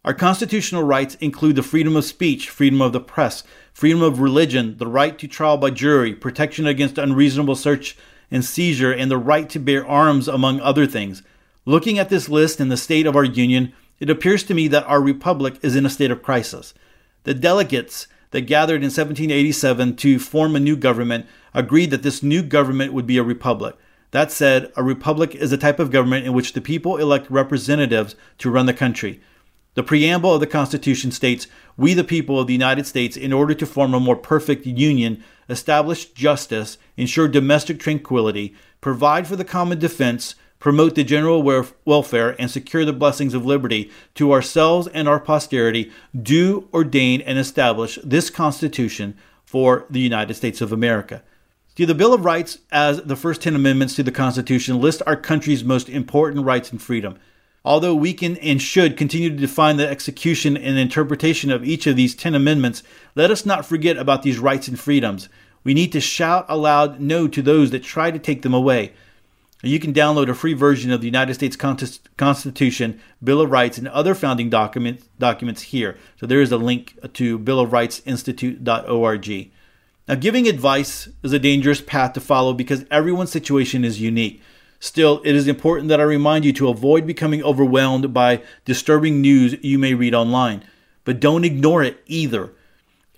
[0.04, 4.76] Our constitutional rights include the freedom of speech, freedom of the press, freedom of religion,
[4.78, 7.96] the right to trial by jury, protection against unreasonable search
[8.30, 11.22] and seizure, and the right to bear arms, among other things.
[11.64, 14.84] Looking at this list and the state of our union, it appears to me that
[14.84, 16.74] our republic is in a state of crisis.
[17.24, 22.42] The delegates that gathered in 1787 to form a new government agreed that this new
[22.42, 23.76] government would be a republic.
[24.10, 28.14] That said, a republic is a type of government in which the people elect representatives
[28.38, 29.20] to run the country.
[29.74, 33.52] The preamble of the Constitution states, We, the people of the United States, in order
[33.54, 39.78] to form a more perfect union, establish justice, ensure domestic tranquility, provide for the common
[39.78, 41.42] defense, promote the general
[41.84, 45.90] welfare, and secure the blessings of liberty to ourselves and our posterity,
[46.20, 51.22] do ordain and establish this Constitution for the United States of America.
[51.76, 55.16] See, the Bill of Rights, as the first 10 amendments to the Constitution, list our
[55.16, 57.18] country's most important rights and freedom.
[57.66, 61.96] Although we can and should continue to define the execution and interpretation of each of
[61.96, 62.82] these 10 amendments,
[63.14, 65.28] let us not forget about these rights and freedoms.
[65.64, 68.92] We need to shout aloud no to those that try to take them away.
[69.62, 73.88] You can download a free version of the United States Constitution, Bill of Rights, and
[73.88, 75.96] other founding documents, documents here.
[76.20, 79.50] So there is a link to billofrightsinstitute.org.
[80.08, 84.42] Now, giving advice is a dangerous path to follow because everyone's situation is unique.
[84.78, 89.56] Still, it is important that I remind you to avoid becoming overwhelmed by disturbing news
[89.62, 90.62] you may read online.
[91.04, 92.52] But don't ignore it either.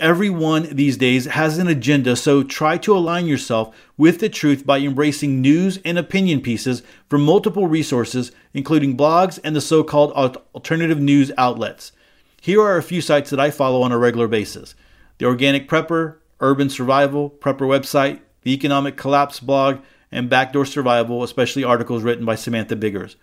[0.01, 4.79] Everyone these days has an agenda, so try to align yourself with the truth by
[4.79, 11.01] embracing news and opinion pieces from multiple resources, including blogs and the so called alternative
[11.01, 11.91] news outlets.
[12.41, 14.77] Here are a few sites that I follow on a regular basis
[15.19, 19.79] The Organic Prepper, Urban Survival, Prepper website, the Economic Collapse blog,
[20.13, 23.17] and Backdoor Survival, especially articles written by Samantha Biggers.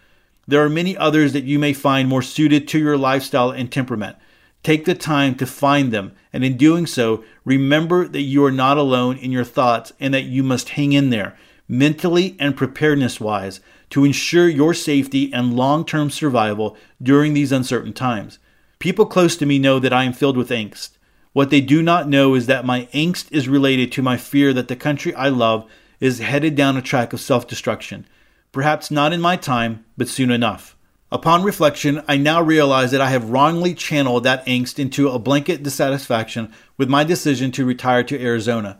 [0.45, 4.17] There are many others that you may find more suited to your lifestyle and temperament.
[4.65, 8.79] Take the time to find them, and in doing so, remember that you are not
[8.79, 13.59] alone in your thoughts and that you must hang in there, mentally and preparedness wise,
[13.91, 18.39] to ensure your safety and long term survival during these uncertain times.
[18.79, 20.97] People close to me know that I am filled with angst.
[21.31, 24.67] What they do not know is that my angst is related to my fear that
[24.67, 28.07] the country I love is headed down a track of self destruction.
[28.51, 30.74] Perhaps not in my time, but soon enough.
[31.15, 35.63] Upon reflection, I now realize that I have wrongly channeled that angst into a blanket
[35.63, 38.77] dissatisfaction with my decision to retire to Arizona.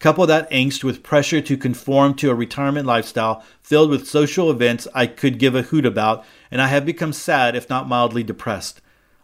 [0.00, 4.88] Couple that angst with pressure to conform to a retirement lifestyle filled with social events
[4.96, 8.80] I could give a hoot about, and I have become sad, if not mildly depressed.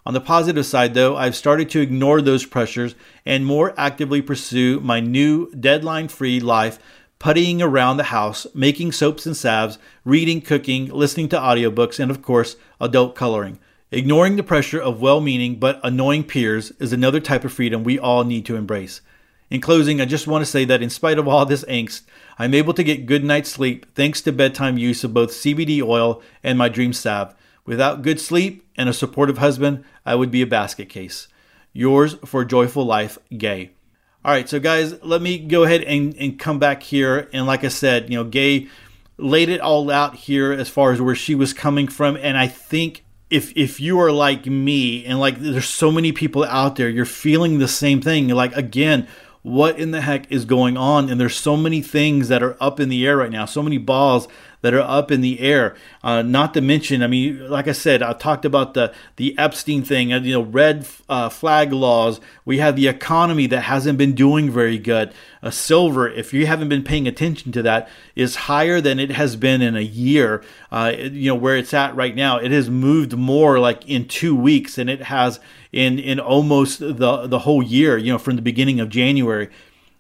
[0.07, 2.95] On the positive side, though, I've started to ignore those pressures
[3.27, 6.79] and more actively pursue my new deadline free life,
[7.23, 12.21] puttying around the house, making soaps and salves, reading, cooking, listening to audiobooks, and of
[12.21, 13.61] course, adult coloring.
[13.93, 17.97] Ignoring the pressure of well meaning but annoying peers is another type of freedom we
[17.97, 19.03] all need to embrace.
[19.51, 22.03] In closing, I just want to say that in spite of all this angst,
[22.41, 26.21] I'm able to get good night's sleep thanks to bedtime use of both CBD oil
[26.43, 27.37] and my dream salve.
[27.65, 31.29] Without good sleep and a supportive husband, I would be a basket case.
[31.73, 33.71] Yours for joyful life, Gaye.
[34.25, 37.29] All right, so guys, let me go ahead and, and come back here.
[37.33, 38.69] And like I said, you know, Gaye
[39.19, 42.17] laid it all out here as far as where she was coming from.
[42.17, 46.45] And I think if if you are like me and like there's so many people
[46.45, 48.29] out there, you're feeling the same thing.
[48.29, 49.09] Like again,
[49.43, 51.11] what in the heck is going on?
[51.11, 53.79] And there's so many things that are up in the air right now, so many
[53.79, 54.29] balls
[54.63, 55.77] that are up in the air.
[56.03, 59.83] Uh, not to mention, I mean, like I said, I talked about the the Epstein
[59.83, 62.21] thing, uh, you know, red uh, flag laws.
[62.45, 65.13] We have the economy that hasn't been doing very good.
[65.43, 69.37] Uh, silver, if you haven't been paying attention to that, is higher than it has
[69.37, 70.43] been in a year.
[70.71, 72.39] Uh, you know where it's at right now.
[72.39, 75.41] It has moved more like in two weeks than it has
[75.73, 77.99] in in almost the the whole year.
[77.99, 79.51] You know, from the beginning of January.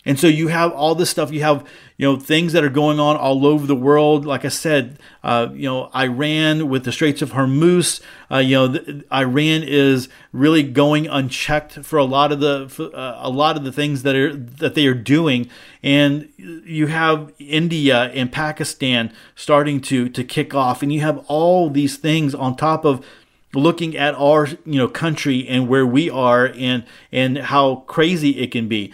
[0.04, 1.30] And so you have all this stuff.
[1.30, 1.64] You have,
[1.96, 4.26] you know, things that are going on all over the world.
[4.26, 8.00] Like I said, uh, you know, Iran with the Straits of Hormuz.
[8.28, 12.94] Uh, you know, the, Iran is really going unchecked for a lot of the for,
[12.94, 15.48] uh, a lot of the things that are that they are doing.
[15.84, 21.70] And you have India and Pakistan starting to to kick off, and you have all
[21.70, 23.06] these things on top of
[23.54, 28.50] looking at our you know country and where we are and and how crazy it
[28.50, 28.92] can be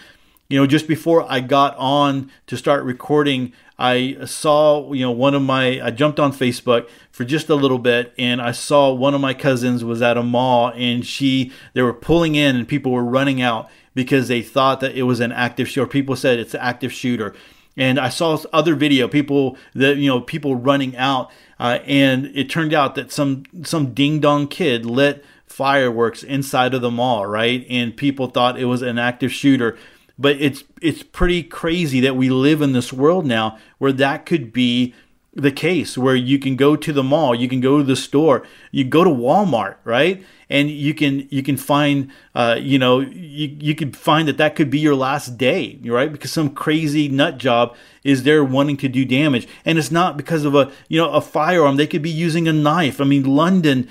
[0.49, 5.35] you know, just before I got on to start recording, I saw, you know, one
[5.35, 9.15] of my, I jumped on Facebook for just a little bit and I saw one
[9.15, 12.93] of my cousins was at a mall and she, they were pulling in and people
[12.93, 15.87] were running out because they thought that it was an active shooter.
[15.87, 17.35] People said it's an active shooter.
[17.77, 21.31] And I saw other video, people that, you know, people running out.
[21.61, 26.81] Uh, and it turned out that some, some ding dong kid lit fireworks inside of
[26.81, 27.67] the mall, right?
[27.69, 29.77] And people thought it was an active shooter
[30.19, 34.53] but it's it's pretty crazy that we live in this world now where that could
[34.53, 34.95] be
[35.39, 38.45] the case where you can go to the mall, you can go to the store,
[38.73, 40.25] you go to Walmart, right?
[40.51, 44.57] And you can you can find uh, you know you you could find that that
[44.57, 46.11] could be your last day, right?
[46.11, 50.45] Because some crazy nut job is there wanting to do damage, and it's not because
[50.45, 51.77] of a you know a firearm.
[51.77, 53.01] They could be using a knife.
[53.01, 53.89] I mean, London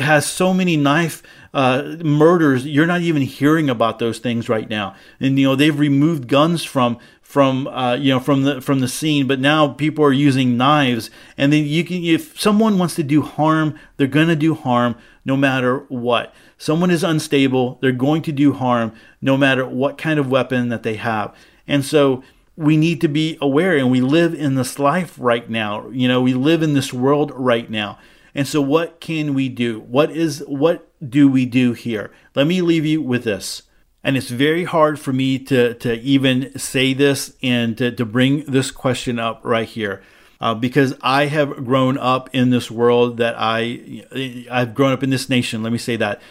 [0.00, 1.22] has so many knife
[1.54, 2.66] uh, murders.
[2.66, 4.94] You're not even hearing about those things right now.
[5.20, 8.88] And you know they've removed guns from from uh, you know from the from the
[8.88, 11.10] scene, but now people are using knives.
[11.36, 15.36] And then you can if someone wants to do harm, they're gonna do harm no
[15.36, 16.34] matter what.
[16.56, 20.82] Someone is unstable, they're going to do harm no matter what kind of weapon that
[20.82, 21.34] they have.
[21.66, 22.24] And so
[22.56, 25.88] we need to be aware and we live in this life right now.
[25.90, 27.98] You know, we live in this world right now.
[28.34, 29.80] And so what can we do?
[29.80, 32.10] What is what do we do here?
[32.34, 33.62] Let me leave you with this.
[34.04, 38.44] And it's very hard for me to, to even say this and to, to bring
[38.44, 40.02] this question up right here.
[40.40, 44.04] Uh, because I have grown up in this world that I
[44.48, 45.64] I've grown up in this nation.
[45.64, 46.22] Let me say that,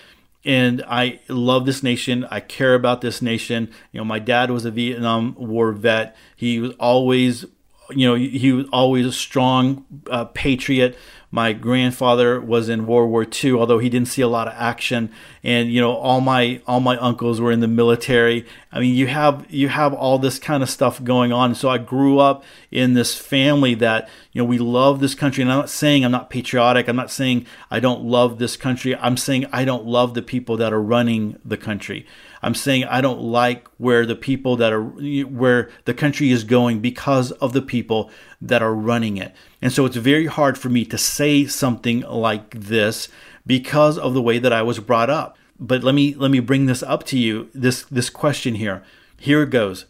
[0.45, 2.25] and I love this nation.
[2.31, 3.69] I care about this nation.
[3.91, 6.15] You know, my dad was a Vietnam War vet.
[6.37, 7.43] He was always,
[7.89, 10.97] you know, he was always a strong uh, patriot.
[11.29, 15.11] My grandfather was in World War II, although he didn't see a lot of action.
[15.43, 18.45] And you know, all my all my uncles were in the military.
[18.71, 21.53] I mean, you have you have all this kind of stuff going on.
[21.53, 25.41] So I grew up in this family that you know we love this country.
[25.41, 26.87] And I'm not saying I'm not patriotic.
[26.87, 28.95] I'm not saying I don't love this country.
[28.95, 32.05] I'm saying I don't love the people that are running the country.
[32.41, 36.79] I'm saying I don't like where the people that are where the country is going
[36.79, 39.33] because of the people that are running it.
[39.61, 43.09] And so it's very hard for me to say something like this
[43.45, 45.37] because of the way that I was brought up.
[45.59, 47.49] But let me let me bring this up to you.
[47.53, 48.83] This this question here.
[49.19, 49.85] Here it goes.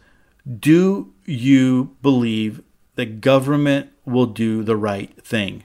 [0.58, 2.62] Do you believe
[2.94, 5.64] that government will do the right thing?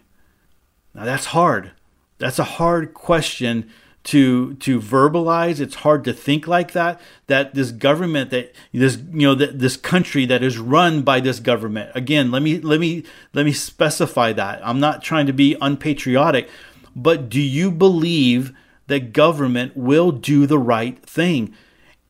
[0.93, 1.71] Now that's hard.
[2.17, 3.69] That's a hard question
[4.03, 9.27] to to verbalize it's hard to think like that that this government that this you
[9.27, 11.89] know that this country that is run by this government.
[11.95, 14.65] Again let me let me let me specify that.
[14.67, 16.49] I'm not trying to be unpatriotic
[16.95, 18.53] but do you believe
[18.87, 21.55] that government will do the right thing?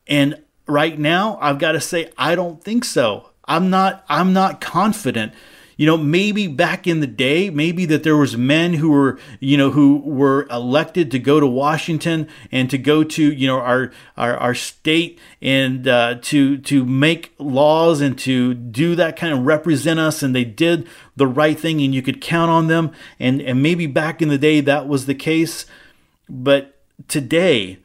[0.06, 3.30] And right now i've got to say i don't think so.
[3.46, 5.32] I'm not I'm not confident
[5.76, 9.56] you know maybe back in the day maybe that there was men who were you
[9.56, 13.92] know who were elected to go to washington and to go to you know our
[14.16, 19.44] our, our state and uh, to to make laws and to do that kind of
[19.44, 22.92] represent us and they did the right thing and you could count on them.
[23.18, 25.66] And and maybe back in the day that was the case.
[26.28, 27.78] But today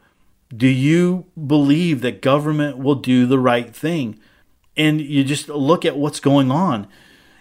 [0.56, 4.20] do you believe that government will do the right thing?
[4.76, 6.88] And you just look at what's going on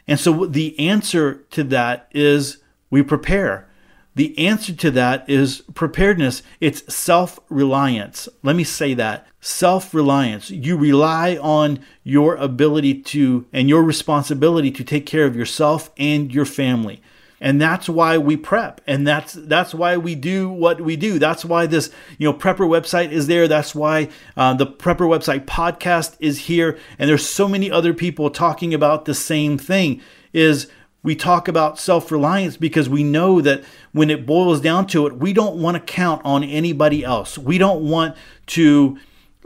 [0.09, 2.59] and so the answer to that is
[2.91, 3.69] we prepare.
[4.15, 6.43] The answer to that is preparedness.
[6.61, 8.29] It's self reliance.
[8.43, 10.51] Let me say that self reliance.
[10.51, 16.35] You rely on your ability to and your responsibility to take care of yourself and
[16.35, 17.01] your family
[17.41, 18.81] and that's why we prep.
[18.87, 21.19] And that's that's why we do what we do.
[21.19, 23.47] That's why this you know prepper website is there.
[23.47, 26.79] That's why uh, the prepper website podcast is here.
[26.99, 30.01] And there's so many other people talking about the same thing
[30.33, 30.69] is
[31.03, 33.63] we talk about self-reliance because we know that
[33.93, 37.39] when it boils down to it we don't want to count on anybody else.
[37.39, 38.17] We don't want
[38.49, 38.99] to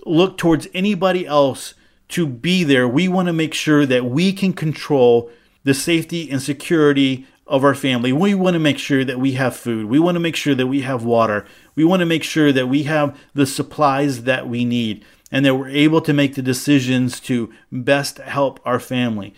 [0.07, 1.75] look towards anybody else
[2.09, 2.89] to be there.
[2.89, 5.31] We want to make sure that we can control
[5.65, 8.13] the safety and security of our family.
[8.13, 9.87] We want to make sure that we have food.
[9.87, 11.45] We want to make sure that we have water.
[11.75, 15.57] We want to make sure that we have the supplies that we need and that
[15.57, 19.35] we're able to make the decisions to best help our family.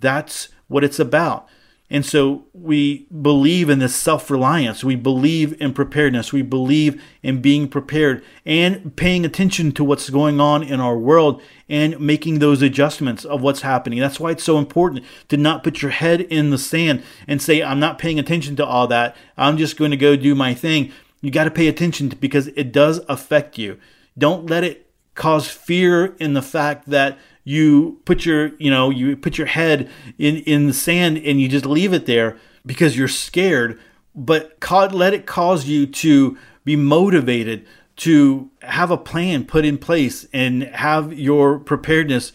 [0.00, 1.48] That's what it's about.
[1.88, 4.82] And so we believe in this self reliance.
[4.82, 6.32] We believe in preparedness.
[6.32, 11.40] We believe in being prepared and paying attention to what's going on in our world
[11.68, 13.98] and making those adjustments of what's happening.
[13.98, 17.62] That's why it's so important to not put your head in the sand and say,
[17.62, 19.16] I'm not paying attention to all that.
[19.36, 20.92] I'm just going to go do my thing.
[21.20, 23.78] You got to pay attention to, because it does affect you.
[24.16, 29.16] Don't let it cause fear in the fact that you put your you know you
[29.16, 29.88] put your head
[30.18, 32.36] in in the sand and you just leave it there
[32.66, 33.80] because you're scared
[34.14, 34.58] but
[34.92, 37.66] let it cause you to be motivated
[37.96, 42.32] to have a plan put in place and have your preparedness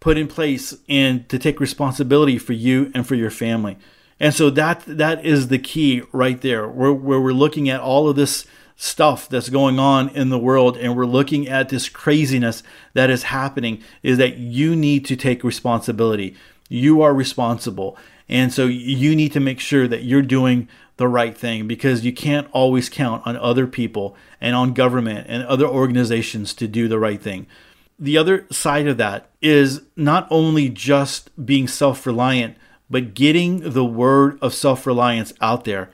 [0.00, 3.76] put in place and to take responsibility for you and for your family
[4.18, 8.08] and so that that is the key right there where, where we're looking at all
[8.08, 8.46] of this
[8.76, 12.62] stuff that's going on in the world and we're looking at this craziness
[12.94, 16.36] that is happening is that you need to take responsibility.
[16.68, 17.96] You are responsible.
[18.28, 20.68] And so you need to make sure that you're doing
[21.02, 25.42] the right thing because you can't always count on other people and on government and
[25.42, 27.44] other organizations to do the right thing.
[27.98, 32.56] The other side of that is not only just being self reliant,
[32.88, 35.90] but getting the word of self reliance out there.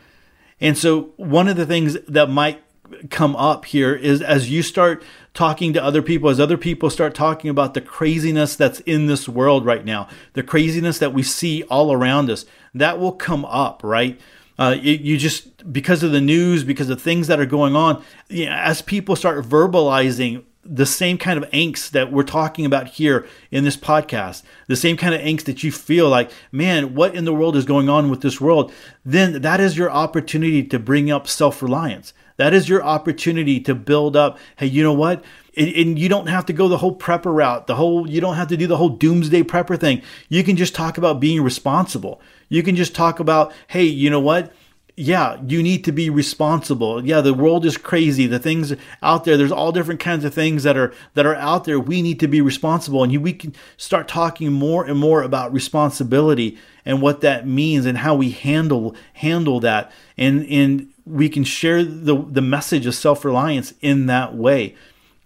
[0.61, 2.63] And so, one of the things that might
[3.09, 5.03] come up here is as you start
[5.33, 9.27] talking to other people, as other people start talking about the craziness that's in this
[9.27, 12.45] world right now, the craziness that we see all around us,
[12.75, 14.21] that will come up, right?
[14.59, 18.03] Uh, it, you just because of the news, because of things that are going on,
[18.29, 22.89] you know, as people start verbalizing the same kind of angst that we're talking about
[22.89, 27.15] here in this podcast, the same kind of angst that you feel like, man, what
[27.15, 28.73] in the world is going on with this world?
[29.05, 32.13] Then that is your opportunity to bring up self reliance.
[32.39, 34.39] That is your opportunity to build up.
[34.57, 35.25] Hey, you know what?
[35.57, 38.49] And you don't have to go the whole prepper route, the whole, you don't have
[38.49, 40.03] to do the whole doomsday prepper thing.
[40.29, 42.21] You can just talk about being responsible.
[42.49, 44.53] You can just talk about, hey, you know what?
[44.99, 47.07] yeah, you need to be responsible.
[47.07, 48.27] Yeah, the world is crazy.
[48.27, 51.65] The things out there, there's all different kinds of things that are that are out
[51.65, 51.79] there.
[51.79, 55.53] We need to be responsible, and you, we can start talking more and more about
[55.53, 56.59] responsibility
[56.89, 61.85] and what that means and how we handle handle that, and and we can share
[61.85, 64.75] the the message of self reliance in that way,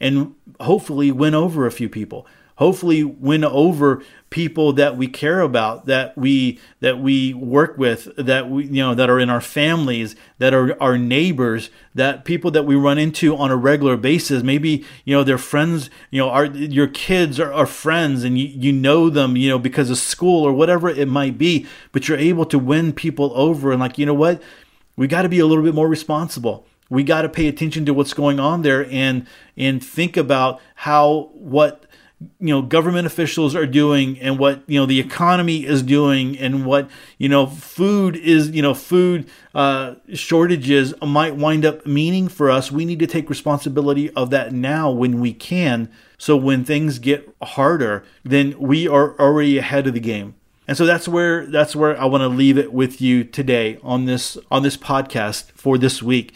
[0.01, 2.27] and hopefully win over a few people
[2.57, 8.49] hopefully win over people that we care about that we that we work with that
[8.49, 12.65] we you know that are in our families that are our neighbors that people that
[12.65, 14.43] we run into on a regular basis.
[14.43, 18.47] Maybe you know they're friends you know our your kids are, are friends and you,
[18.47, 22.19] you know them you know because of school or whatever it might be but you're
[22.19, 23.71] able to win people over.
[23.71, 24.43] And like you know what?
[24.97, 26.67] We got to be a little bit more responsible.
[26.91, 29.27] We got to pay attention to what's going on there and
[29.57, 31.82] and think about how what
[32.41, 36.65] you know government officials are doing and what you know the economy is doing and
[36.67, 42.51] what you know food is you know food uh, shortages might wind up meaning for
[42.51, 45.91] us we need to take responsibility of that now when we can.
[46.19, 50.35] So when things get harder then we are already ahead of the game.
[50.69, 54.05] And so that's where that's where I want to leave it with you today on
[54.05, 56.35] this on this podcast for this week.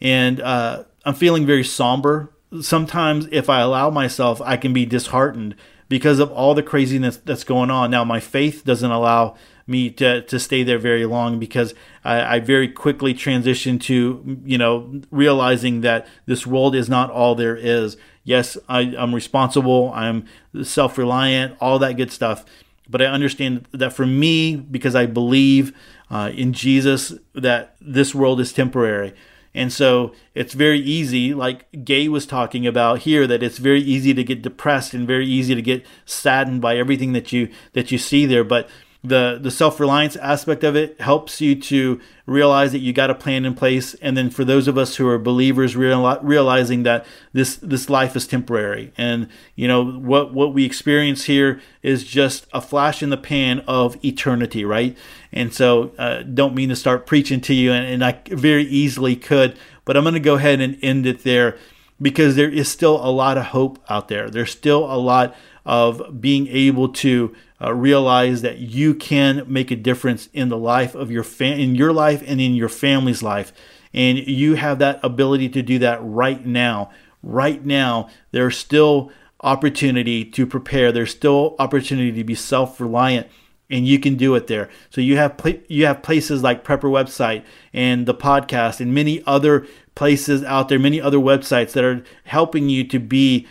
[0.00, 2.30] And uh, I'm feeling very somber
[2.60, 5.54] sometimes if I allow myself, I can be disheartened
[5.88, 7.90] because of all the craziness that's going on.
[7.90, 9.36] Now, my faith doesn't allow
[9.66, 11.74] me to, to stay there very long because
[12.04, 17.34] I, I very quickly transition to, you know, realizing that this world is not all
[17.34, 17.96] there is.
[18.24, 20.26] Yes, I, I'm responsible, I'm
[20.62, 22.44] self reliant, all that good stuff.
[22.88, 25.76] But I understand that for me, because I believe
[26.10, 29.14] uh, in Jesus, that this world is temporary.
[29.54, 34.14] And so it's very easy, like Gaye was talking about here, that it's very easy
[34.14, 37.98] to get depressed and very easy to get saddened by everything that you that you
[37.98, 38.44] see there.
[38.44, 38.68] But
[39.02, 43.44] the the self-reliance aspect of it helps you to realize that you got a plan
[43.44, 43.94] in place.
[43.94, 48.16] And then for those of us who are believers real, realizing that this this life
[48.16, 48.92] is temporary.
[48.98, 53.60] And you know what what we experience here is just a flash in the pan
[53.68, 54.96] of eternity right
[55.32, 59.16] and so uh, don't mean to start preaching to you and, and i very easily
[59.16, 61.56] could but i'm going to go ahead and end it there
[62.00, 64.30] because there is still a lot of hope out there.
[64.30, 69.76] There's still a lot of being able to uh, realize that you can make a
[69.76, 73.52] difference in the life of your fam- in your life and in your family's life.
[73.92, 76.90] And you have that ability to do that right now.
[77.22, 79.10] Right now there's still
[79.40, 80.92] opportunity to prepare.
[80.92, 83.26] There's still opportunity to be self-reliant
[83.70, 86.90] and you can do it there so you have pl- you have places like prepper
[86.90, 92.02] website and the podcast and many other places out there many other websites that are
[92.24, 93.46] helping you to be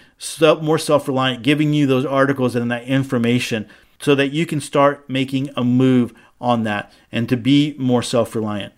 [0.61, 3.68] more self-reliant giving you those articles and that information
[3.99, 8.36] so that you can start making a move on that and to be more self
[8.36, 8.74] reliant.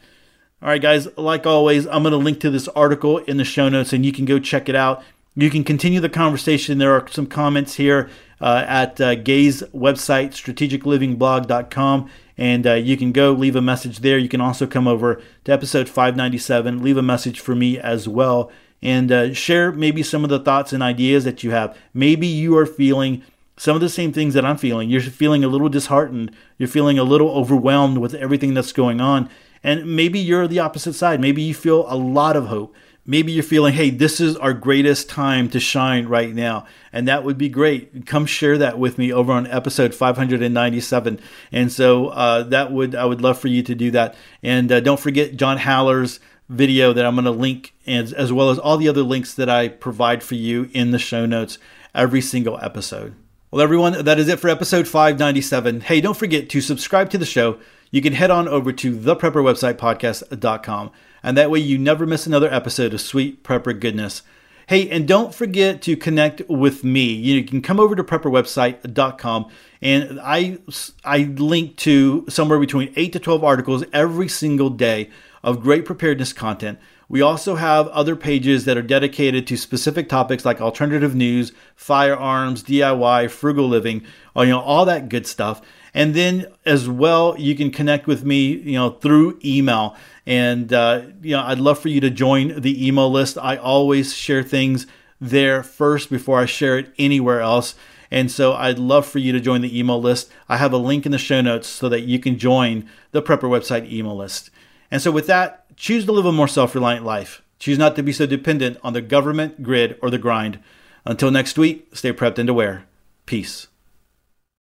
[0.62, 3.70] All right, guys, like always, I'm going to link to this article in the show
[3.70, 5.04] notes and you can go check it out.
[5.36, 6.80] You can continue the conversation.
[6.80, 8.10] There are some comments here
[8.42, 14.18] uh, at uh, Gaye's website, strategiclivingblog.com, and uh, you can go leave a message there.
[14.18, 18.52] You can also come over to episode 597, leave a message for me as well,
[18.82, 21.78] and uh, share maybe some of the thoughts and ideas that you have.
[21.94, 23.24] Maybe you are feeling
[23.60, 24.90] some of the same things that I'm feeling.
[24.90, 26.34] You're feeling a little disheartened.
[26.58, 29.30] You're feeling a little overwhelmed with everything that's going on.
[29.62, 31.20] And maybe you're the opposite side.
[31.20, 32.74] Maybe you feel a lot of hope.
[33.10, 36.68] Maybe you're feeling, hey, this is our greatest time to shine right now.
[36.94, 38.06] And that would be great.
[38.06, 41.20] Come share that with me over on episode 597.
[41.52, 44.14] And so uh, that would, I would love for you to do that.
[44.44, 48.52] And uh, don't forget John Haller's video that I'm going to link, as, as well
[48.52, 51.58] as all the other links that I provide for you in the show notes
[51.96, 53.16] every single episode.
[53.50, 55.82] Well, everyone, that is it for episode 597.
[55.82, 57.58] Hey, don't forget to subscribe to the show.
[57.90, 60.92] You can head on over to theprepperwebsitepodcast.com,
[61.24, 64.22] and that way you never miss another episode of Sweet Prepper Goodness.
[64.68, 67.12] Hey, and don't forget to connect with me.
[67.12, 69.50] You can come over to prepperwebsite.com
[69.82, 70.60] and I
[71.04, 75.10] I link to somewhere between 8 to 12 articles every single day
[75.44, 80.46] of great preparedness content we also have other pages that are dedicated to specific topics
[80.46, 84.04] like alternative news, firearms, DIY, frugal living,
[84.36, 85.60] or, you know, all that good stuff.
[85.96, 89.98] And then as well, you can connect with me, you know, through email.
[90.30, 93.38] And uh, you know, I'd love for you to join the email list.
[93.38, 94.88] I always share things
[95.20, 97.76] there first before I share it anywhere else.
[98.10, 100.32] And so I'd love for you to join the email list.
[100.48, 103.50] I have a link in the show notes so that you can join the Prepper
[103.50, 104.50] website email list.
[104.90, 107.42] And so with that, Choose to live a more self reliant life.
[107.58, 110.60] Choose not to be so dependent on the government, grid, or the grind.
[111.06, 112.84] Until next week, stay prepped and aware.
[113.26, 113.69] Peace.